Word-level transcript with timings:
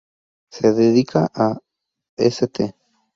Se 0.49 0.73
dedica 0.73 1.29
a 1.31 1.59
St. 2.17 2.73